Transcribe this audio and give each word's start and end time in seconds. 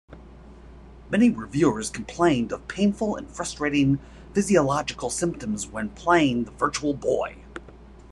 Many 1.11 1.29
reviewers 1.29 1.91
complained 1.91 2.51
of 2.51 2.67
painful 2.67 3.15
and 3.15 3.29
frustrating 3.29 3.99
physiological 4.33 5.11
symptoms 5.11 5.67
when 5.67 5.89
playing 5.89 6.45
the 6.45 6.51
Virtual 6.53 6.95
Boy. 6.95 7.35